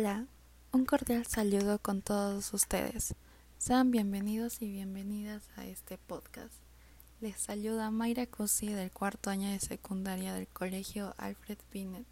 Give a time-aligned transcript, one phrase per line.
[0.00, 0.28] Hola,
[0.70, 3.16] un cordial saludo con todos ustedes.
[3.58, 6.54] Sean bienvenidos y bienvenidas a este podcast.
[7.20, 12.06] Les saluda Mayra Cosi del cuarto año de secundaria del colegio Alfred Binet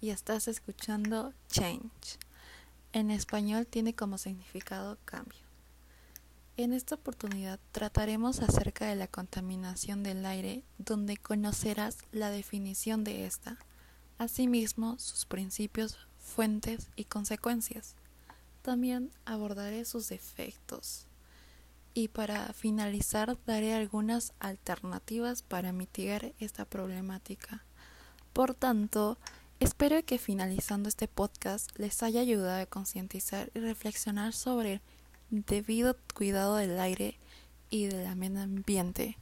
[0.00, 2.18] y estás escuchando Change.
[2.94, 5.40] En español tiene como significado cambio.
[6.56, 13.26] En esta oportunidad trataremos acerca de la contaminación del aire, donde conocerás la definición de
[13.26, 13.58] esta,
[14.16, 15.98] asimismo sus principios,
[16.30, 17.94] fuentes y consecuencias.
[18.62, 21.06] También abordaré sus efectos.
[21.92, 27.64] Y para finalizar daré algunas alternativas para mitigar esta problemática.
[28.32, 29.18] Por tanto,
[29.58, 34.80] espero que finalizando este podcast les haya ayudado a concientizar y reflexionar sobre
[35.32, 37.18] el debido cuidado del aire
[37.70, 39.18] y del medio ambiente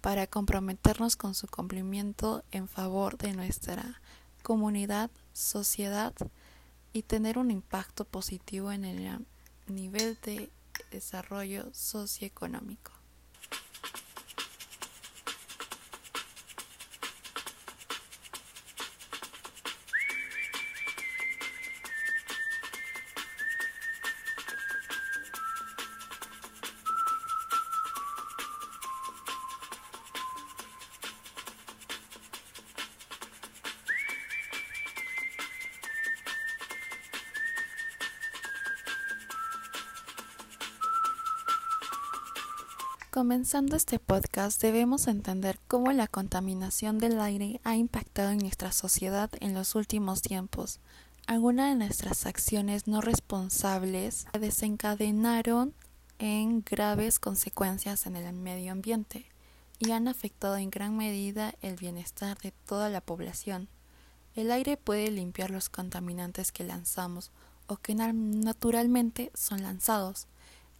[0.00, 4.00] para comprometernos con su cumplimiento en favor de nuestra
[4.42, 6.14] comunidad, sociedad
[6.96, 9.26] y tener un impacto positivo en el
[9.66, 10.50] nivel de
[10.90, 12.95] desarrollo socioeconómico.
[43.16, 49.30] Comenzando este podcast debemos entender cómo la contaminación del aire ha impactado en nuestra sociedad
[49.40, 50.80] en los últimos tiempos.
[51.26, 55.72] Algunas de nuestras acciones no responsables desencadenaron
[56.18, 59.24] en graves consecuencias en el medio ambiente
[59.78, 63.68] y han afectado en gran medida el bienestar de toda la población.
[64.34, 67.30] El aire puede limpiar los contaminantes que lanzamos
[67.66, 70.26] o que naturalmente son lanzados.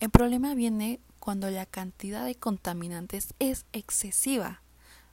[0.01, 4.63] El problema viene cuando la cantidad de contaminantes es excesiva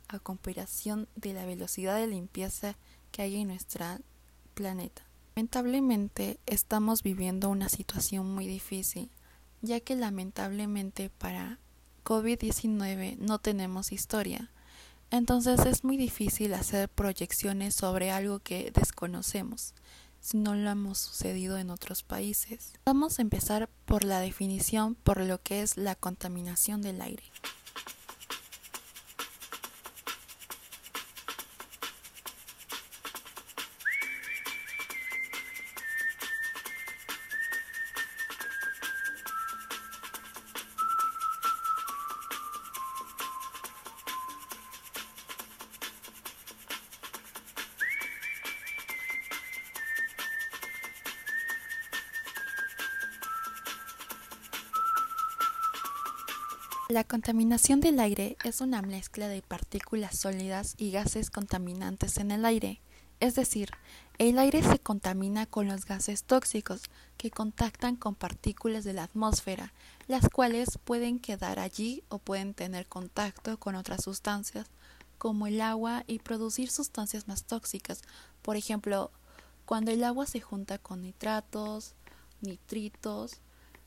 [0.07, 2.78] a comparación de la velocidad de limpieza
[3.12, 3.84] que hay en nuestro
[4.53, 5.02] planeta.
[5.35, 9.09] Lamentablemente estamos viviendo una situación muy difícil,
[9.63, 11.57] ya que lamentablemente para
[12.03, 14.52] COVID-19 no tenemos historia.
[15.09, 19.73] Entonces es muy difícil hacer proyecciones sobre algo que desconocemos
[20.23, 22.73] si no lo hemos sucedido en otros países.
[22.85, 27.23] Vamos a empezar por la definición por lo que es la contaminación del aire.
[56.93, 62.45] La contaminación del aire es una mezcla de partículas sólidas y gases contaminantes en el
[62.45, 62.81] aire,
[63.19, 63.71] es decir,
[64.19, 66.83] el aire se contamina con los gases tóxicos
[67.17, 69.73] que contactan con partículas de la atmósfera,
[70.07, 74.67] las cuales pueden quedar allí o pueden tener contacto con otras sustancias
[75.17, 78.03] como el agua y producir sustancias más tóxicas,
[78.43, 79.09] por ejemplo,
[79.65, 81.95] cuando el agua se junta con nitratos,
[82.41, 83.41] nitritos,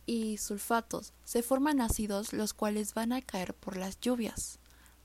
[0.06, 1.12] y sulfatos.
[1.24, 4.58] Se forman ácidos los cuales van a caer por las lluvias,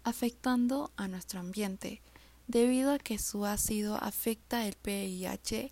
[0.04, 2.02] afectando a nuestro ambiente,
[2.48, 5.72] debido a que su ácido afecta el pH,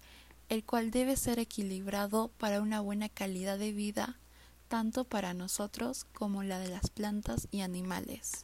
[0.49, 4.17] el cual debe ser equilibrado para una buena calidad de vida,
[4.67, 8.43] tanto para nosotros como la de las plantas y animales.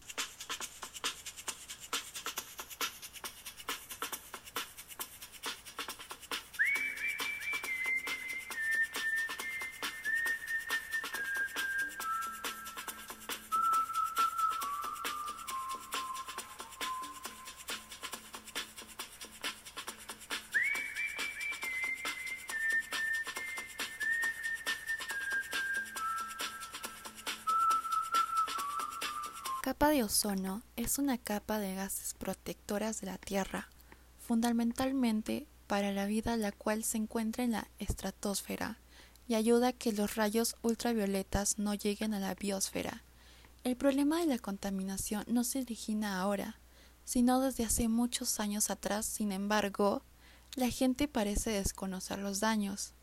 [29.75, 33.67] Capa de ozono es una capa de gases protectoras de la Tierra,
[34.25, 38.79] fundamentalmente para la vida la cual se encuentra en la estratosfera
[39.27, 43.03] y ayuda a que los rayos ultravioletas no lleguen a la biosfera.
[43.65, 46.57] El problema de la contaminación no se origina ahora,
[47.03, 49.05] sino desde hace muchos años atrás.
[49.05, 50.03] Sin embargo,
[50.55, 52.93] la gente parece desconocer los daños.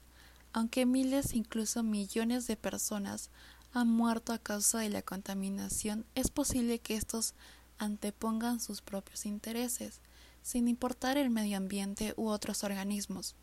[0.54, 3.28] Aunque miles, incluso millones de personas
[3.72, 7.34] han muerto a causa de la contaminación, es posible que estos
[7.78, 10.00] antepongan sus propios intereses,
[10.42, 13.34] sin importar el medio ambiente u otros organismos.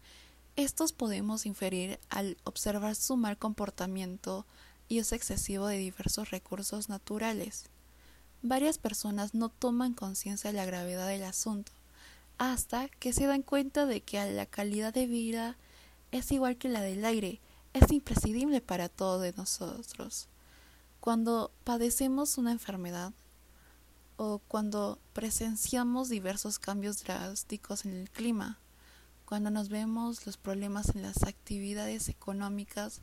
[0.56, 4.46] Estos podemos inferir al observar su mal comportamiento
[4.88, 7.66] y uso excesivo de diversos recursos naturales.
[8.42, 11.72] Varias personas no toman conciencia de la gravedad del asunto
[12.40, 15.58] hasta que se dan cuenta de que la calidad de vida
[16.12, 17.42] es igual que la del aire,
[17.74, 20.28] es imprescindible para todos nosotros.
[21.00, 23.14] Cuando padecemos una enfermedad
[24.18, 28.60] o cuando presenciamos diversos cambios drásticos en el clima,
[29.26, 33.02] cuando nos vemos los problemas en las actividades económicas,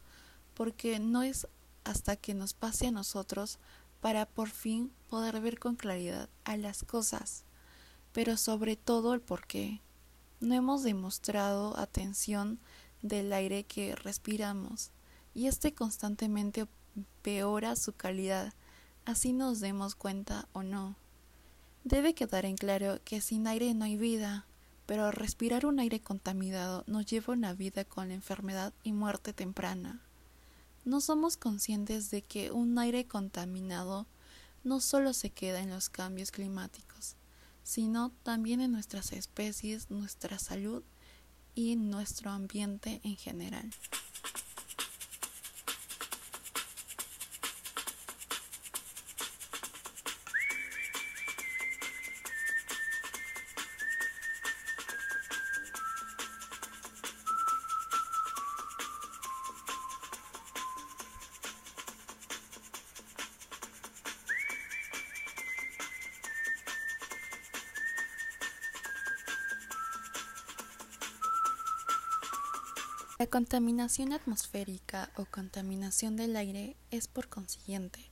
[0.55, 1.47] porque no es
[1.85, 3.59] hasta que nos pase a nosotros
[4.01, 7.47] para por fin poder ver con claridad a las cosas
[8.17, 9.83] pero sobre todo el por qué.
[10.41, 12.59] No hemos demostrado atención
[13.09, 14.91] del aire que respiramos
[15.35, 16.67] y este constantemente
[17.23, 18.53] peora su calidad,
[19.05, 20.97] así nos demos cuenta o no.
[21.85, 24.47] Debe quedar en claro que sin aire no hay vida,
[24.87, 30.01] pero respirar un aire contaminado nos lleva a una vida con enfermedad y muerte temprana.
[30.85, 34.07] No somos conscientes de que un aire contaminado
[34.65, 37.17] no solo se queda en los cambios climáticos,
[37.63, 40.83] sino también en nuestras especies, nuestra salud
[41.57, 43.69] y nuestro ambiente en general.
[73.27, 78.09] La contaminación atmosférica o contaminación del aire es por consiguiente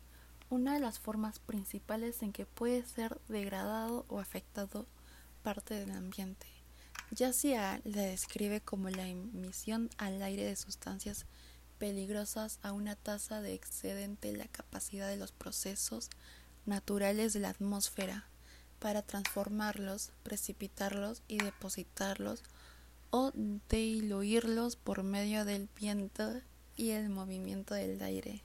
[0.51, 4.89] una de las formas principales en que puede ser degradado o afectado
[5.45, 6.49] parte del ambiente,
[7.13, 11.27] ya sea la describe como la emisión al aire de sustancias
[11.79, 16.11] peligrosas a una tasa de excedente la capacidad de los procesos
[16.67, 18.27] naturales de la atmósfera
[18.81, 22.43] para transformarlos, precipitarlos y depositarlos
[23.17, 23.31] o
[23.71, 26.41] diluirlos por medio del viento
[26.75, 28.43] y el movimiento del aire.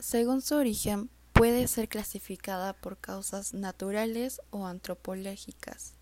[0.00, 5.92] Según su origen, puede ser clasificada por causas naturales o antropológicas.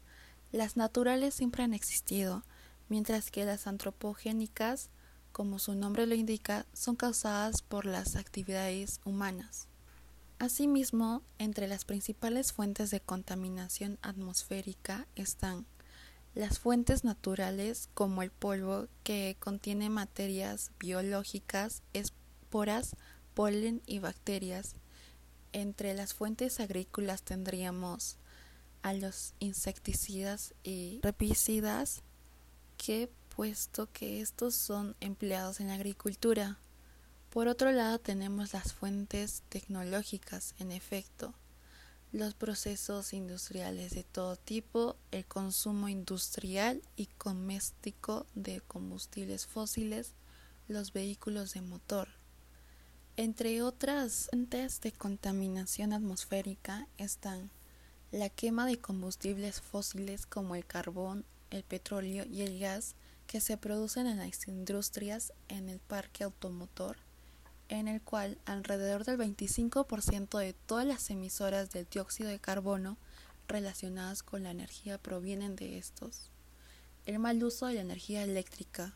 [0.51, 2.43] Las naturales siempre han existido,
[2.89, 4.89] mientras que las antropogénicas,
[5.33, 9.69] como su nombre lo indica, son causadas por las actividades humanas.
[10.39, 15.67] Asimismo, entre las principales fuentes de contaminación atmosférica están
[16.35, 22.97] las fuentes naturales, como el polvo, que contiene materias biológicas, esporas,
[23.35, 24.75] polen y bacterias.
[25.53, 28.17] Entre las fuentes agrícolas tendríamos
[28.83, 32.03] a los insecticidas y herbicidas,
[32.77, 36.59] que puesto que estos son empleados en la agricultura.
[37.31, 41.35] Por otro lado tenemos las fuentes tecnológicas, en efecto,
[42.14, 50.12] los procesos industriales de todo tipo, el consumo industrial y doméstico de combustibles fósiles,
[50.68, 52.06] los vehículos de motor.
[53.16, 57.50] Entre otras fuentes de contaminación atmosférica están
[58.12, 62.94] la quema de combustibles fósiles como el carbón, el petróleo y el gas
[63.26, 66.97] que se producen en las industrias en el parque automotor,
[67.78, 72.97] en el cual alrededor del 25% de todas las emisoras del dióxido de carbono
[73.49, 76.31] relacionadas con la energía provienen de estos.
[77.07, 78.95] El mal uso de la energía eléctrica,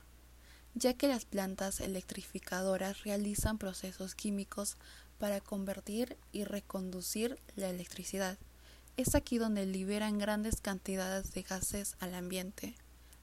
[0.75, 4.76] ya que las plantas electrificadoras realizan procesos químicos
[5.18, 8.38] para convertir y reconducir la electricidad.
[8.97, 12.75] Es aquí donde liberan grandes cantidades de gases al ambiente.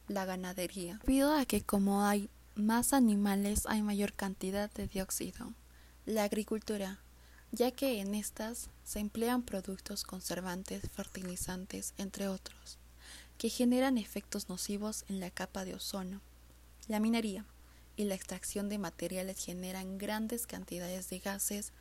[0.07, 1.00] La ganadería.
[1.03, 5.53] Debido a que como hay más animales hay mayor cantidad de dióxido.
[6.05, 7.00] La agricultura,
[7.51, 12.77] ya que en estas se emplean productos conservantes, fertilizantes, entre otros,
[13.38, 16.21] que generan efectos nocivos en la capa de ozono.
[16.88, 17.45] La minería
[17.97, 21.74] y la extracción de materiales generan grandes cantidades de gases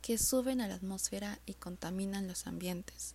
[0.00, 3.14] que suben a la atmósfera y contaminan los ambientes.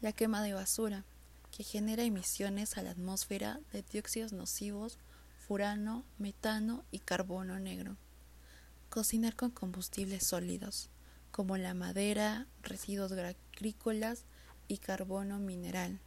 [0.00, 1.04] La quema de basura,
[1.50, 4.98] que genera emisiones a la atmósfera de dióxidos nocivos
[5.46, 7.96] furano, metano y carbono negro.
[8.88, 10.90] Cocinar con combustibles sólidos,
[11.30, 14.24] como la madera, residuos agrícolas
[14.66, 16.00] y carbono mineral.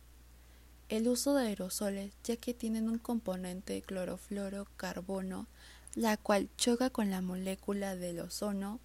[0.90, 5.48] El uso de aerosoles, ya que tienen un componente clorofloro carbono,
[5.96, 8.82] la cual choca con la molécula del ozono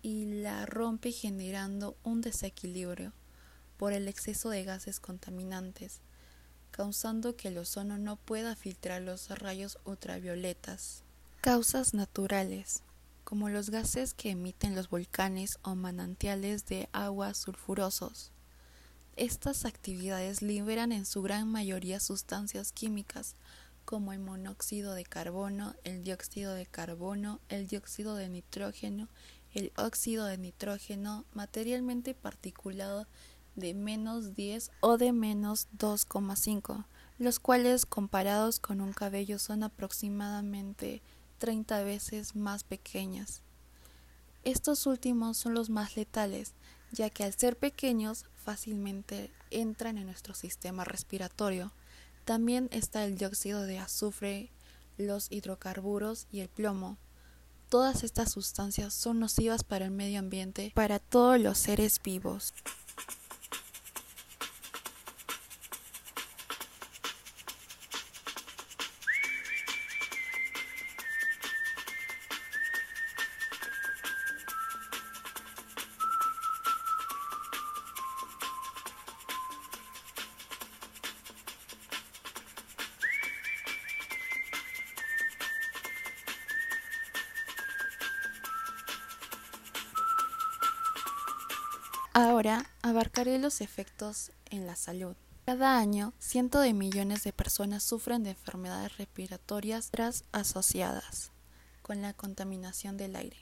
[0.00, 3.12] y la rompe generando un desequilibrio
[3.76, 6.00] por el exceso de gases contaminantes
[6.76, 11.04] causando que el ozono no pueda filtrar los rayos ultravioletas.
[11.40, 12.82] Causas naturales,
[13.24, 18.30] como los gases que emiten los volcanes o manantiales de agua sulfurosos.
[19.16, 23.36] Estas actividades liberan en su gran mayoría sustancias químicas
[23.86, 29.08] como el monóxido de carbono, el dióxido de carbono, el dióxido de nitrógeno,
[29.54, 33.06] el óxido de nitrógeno, materialmente particulado
[33.56, 36.84] de menos 10 o de menos 2,5,
[37.18, 41.02] los cuales comparados con un cabello son aproximadamente
[41.38, 43.42] 30 veces más pequeñas.
[44.44, 46.54] Estos últimos son los más letales,
[46.92, 51.72] ya que al ser pequeños fácilmente entran en nuestro sistema respiratorio.
[52.24, 54.52] También está el dióxido de azufre,
[54.98, 56.96] los hidrocarburos y el plomo.
[57.68, 62.54] Todas estas sustancias son nocivas para el medio ambiente, para todos los seres vivos.
[92.82, 95.16] Abarcaré los efectos en la salud.
[95.44, 99.90] Cada año, cientos de millones de personas sufren de enfermedades respiratorias
[100.32, 101.32] asociadas
[101.82, 103.36] con la contaminación del aire.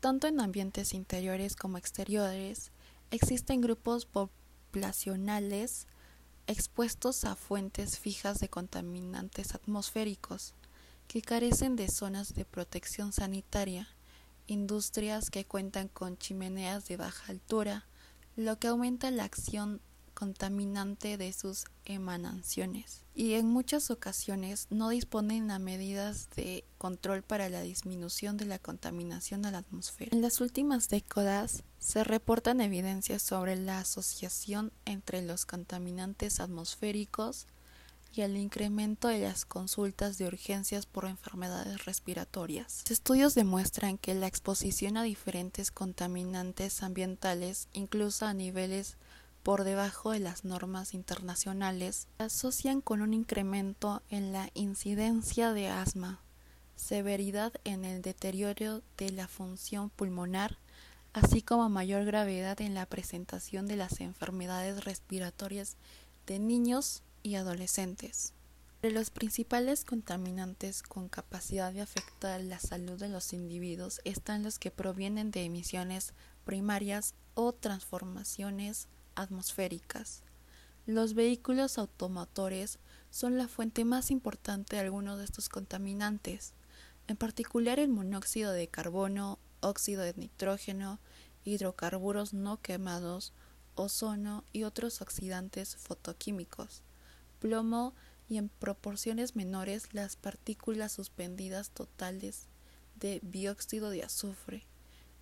[0.00, 2.70] Tanto en ambientes interiores como exteriores,
[3.10, 5.86] existen grupos poblacionales
[6.46, 10.54] expuestos a fuentes fijas de contaminantes atmosféricos
[11.08, 13.88] que carecen de zonas de protección sanitaria,
[14.46, 17.86] industrias que cuentan con chimeneas de baja altura,
[18.36, 19.80] lo que aumenta la acción
[20.14, 27.48] contaminante de sus emanaciones y en muchas ocasiones no disponen a medidas de control para
[27.50, 30.14] la disminución de la contaminación a la atmósfera.
[30.14, 37.46] En las últimas décadas se reportan evidencias sobre la asociación entre los contaminantes atmosféricos
[38.16, 42.80] y el incremento de las consultas de urgencias por enfermedades respiratorias.
[42.84, 48.96] Los estudios demuestran que la exposición a diferentes contaminantes ambientales, incluso a niveles
[49.42, 55.68] por debajo de las normas internacionales, se asocian con un incremento en la incidencia de
[55.68, 56.20] asma,
[56.74, 60.56] severidad en el deterioro de la función pulmonar,
[61.12, 65.76] así como mayor gravedad en la presentación de las enfermedades respiratorias
[66.26, 68.32] de niños y adolescentes.
[68.76, 74.60] Entre los principales contaminantes con capacidad de afectar la salud de los individuos están los
[74.60, 76.14] que provienen de emisiones
[76.44, 80.22] primarias o transformaciones atmosféricas.
[80.86, 82.78] Los vehículos automotores
[83.10, 86.54] son la fuente más importante de algunos de estos contaminantes,
[87.08, 91.00] en particular el monóxido de carbono, óxido de nitrógeno,
[91.42, 93.32] hidrocarburos no quemados,
[93.74, 96.84] ozono y otros oxidantes fotoquímicos
[97.46, 97.94] plomo
[98.28, 102.48] y en proporciones menores las partículas suspendidas totales
[102.96, 104.64] de dióxido de azufre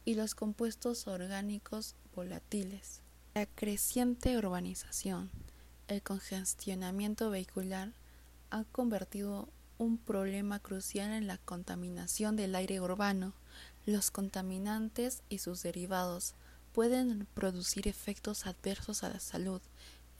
[0.07, 3.02] y los compuestos orgánicos volátiles.
[3.35, 5.31] La creciente urbanización,
[5.87, 7.93] el congestionamiento vehicular
[8.49, 13.35] ha convertido un problema crucial en la contaminación del aire urbano.
[13.85, 16.35] Los contaminantes y sus derivados
[16.73, 19.61] pueden producir efectos adversos a la salud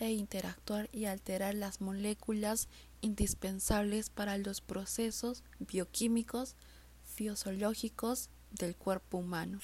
[0.06, 2.68] e interactuar y alterar las moléculas
[3.00, 6.56] indispensables para los procesos bioquímicos
[7.04, 9.61] fisiológicos del cuerpo humano.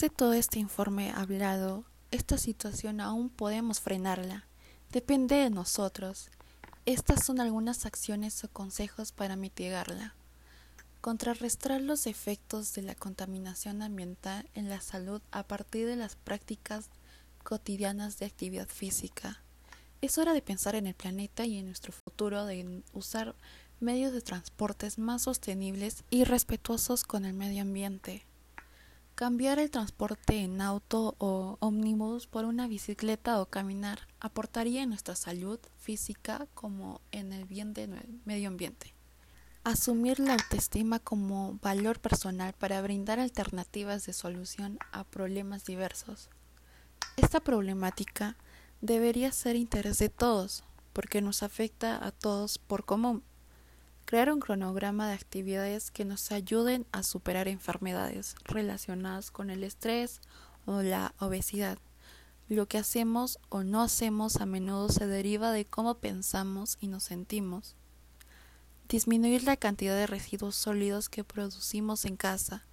[0.00, 4.46] De todo este informe hablado, esta situación aún podemos frenarla.
[4.90, 6.30] Depende de nosotros.
[6.86, 10.14] Estas son algunas acciones o consejos para mitigarla.
[11.02, 16.88] Contrarrestar los efectos de la contaminación ambiental en la salud a partir de las prácticas
[17.42, 19.42] cotidianas de actividad física.
[20.00, 23.34] Es hora de pensar en el planeta y en nuestro futuro de usar
[23.80, 28.24] medios de transportes más sostenibles y respetuosos con el medio ambiente
[29.20, 35.14] Cambiar el transporte en auto o ómnibus por una bicicleta o caminar aportaría en nuestra
[35.14, 38.94] salud física como en el bien del medio ambiente.
[39.62, 46.30] Asumir la autoestima como valor personal para brindar alternativas de solución a problemas diversos.
[47.18, 48.38] Esta problemática
[48.80, 53.22] debería ser interés de todos, porque nos afecta a todos por común.
[54.10, 60.20] Crear un cronograma de actividades que nos ayuden a superar enfermedades relacionadas con el estrés
[60.66, 61.78] o la obesidad.
[62.48, 67.04] Lo que hacemos o no hacemos a menudo se deriva de cómo pensamos y nos
[67.04, 67.76] sentimos.
[68.88, 72.66] Disminuir la cantidad de residuos sólidos que producimos en casa.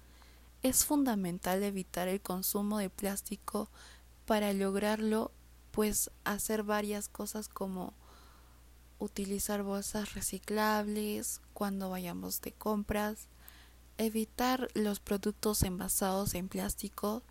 [0.64, 3.70] Es fundamental evitar el consumo de plástico
[4.26, 5.30] para lograrlo,
[5.70, 7.94] pues hacer varias cosas como
[8.98, 13.28] utilizar bolsas reciclables cuando vayamos de compras,
[13.96, 17.22] evitar los productos envasados en plástico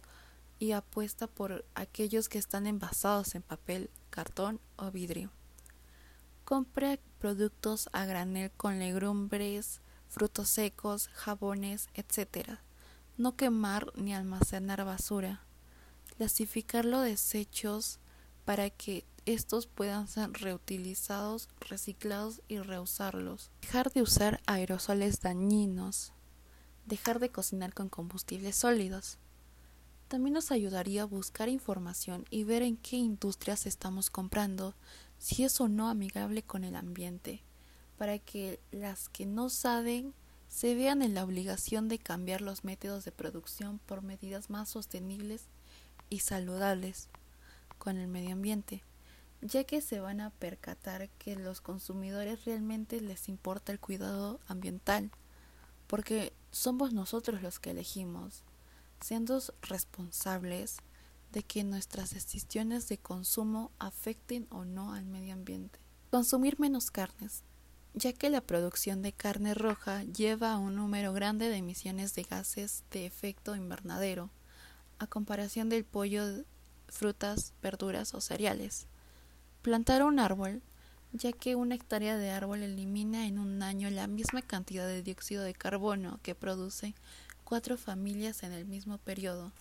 [0.60, 5.32] y apuesta por aquellos que están envasados en papel, cartón o vidrio.
[6.44, 12.60] Compra productos a granel con legumbres, frutos secos, jabones, etc.
[13.18, 15.42] No quemar ni almacenar basura.
[16.16, 18.00] Clasificar los desechos
[18.46, 23.52] para que estos puedan ser reutilizados, reciclados y reusarlos.
[23.62, 26.14] Dejar de usar aerosoles dañinos.
[26.86, 29.18] Dejar de cocinar con combustibles sólidos.
[30.08, 34.76] También nos ayudaría a buscar información y ver en qué industrias estamos comprando,
[35.18, 37.44] si es o no amigable con el ambiente,
[37.98, 40.14] para que las que no saben
[40.48, 45.48] se vean en la obligación de cambiar los métodos de producción por medidas más sostenibles
[46.10, 47.10] y saludables
[47.78, 48.84] con el medio ambiente
[49.42, 55.12] ya que se van a percatar que los consumidores realmente les importa el cuidado ambiental,
[55.88, 58.44] porque somos nosotros los que elegimos,
[59.02, 60.78] siendo responsables
[61.32, 65.80] de que nuestras decisiones de consumo afecten o no al medio ambiente.
[66.10, 67.44] Consumir menos carnes,
[67.94, 72.24] ya que la producción de carne roja lleva a un número grande de emisiones de
[72.24, 74.30] gases de efecto invernadero,
[75.00, 76.44] a comparación del pollo,
[76.88, 78.88] frutas, verduras o cereales.
[79.68, 80.62] Plantar un árbol,
[81.12, 85.44] ya que una hectárea de árbol elimina en un año la misma cantidad de dióxido
[85.44, 86.96] de carbono que producen
[87.44, 89.52] cuatro familias en el mismo periodo.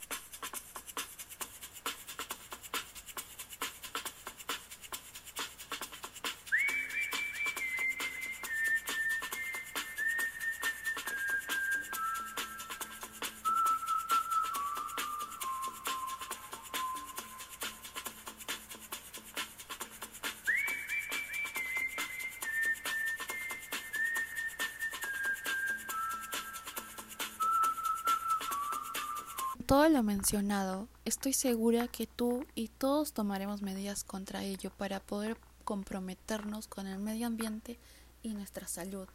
[31.05, 36.99] Estoy segura que tú y todos tomaremos medidas contra ello para poder comprometernos con el
[36.99, 37.79] medio ambiente
[38.25, 39.07] y nuestra salud,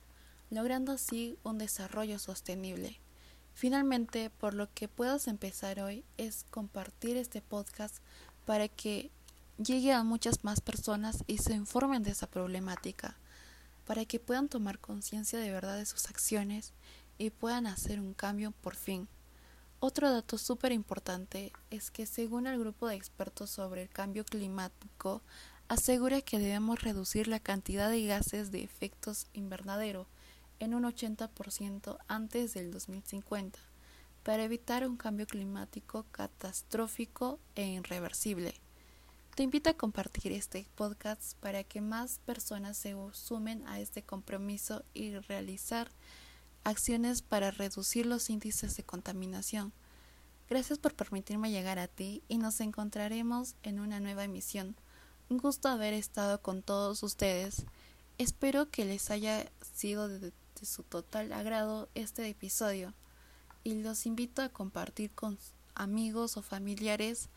[0.51, 3.01] logrando así un desarrollo sostenible.
[3.53, 7.97] Finalmente, por lo que puedas empezar hoy es compartir este podcast
[8.45, 9.11] para que
[9.57, 13.17] llegue a muchas más personas y se informen de esa problemática,
[13.85, 16.71] para que puedan tomar conciencia de verdad de sus acciones
[17.17, 19.09] y puedan hacer un cambio por fin.
[19.83, 25.23] Otro dato súper importante es que según el grupo de expertos sobre el cambio climático,
[25.69, 30.05] asegura que debemos reducir la cantidad de gases de efectos invernadero
[30.59, 33.57] en un 80% antes del 2050
[34.21, 38.53] para evitar un cambio climático catastrófico e irreversible.
[39.33, 44.83] Te invito a compartir este podcast para que más personas se sumen a este compromiso
[44.93, 45.89] y realizar
[46.63, 49.73] acciones para reducir los índices de contaminación.
[50.49, 54.75] Gracias por permitirme llegar a ti y nos encontraremos en una nueva emisión.
[55.29, 57.63] Un gusto haber estado con todos ustedes.
[58.17, 62.93] Espero que les haya sido de, su total agrado este episodio
[63.63, 65.39] y los invito a compartir con
[65.73, 67.29] amigos o familiares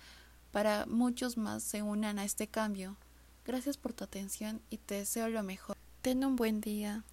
[0.54, 2.96] para muchos más se unan a este cambio.
[3.44, 5.76] Gracias por tu atención y te deseo lo mejor.
[6.00, 7.04] Ten un buen día.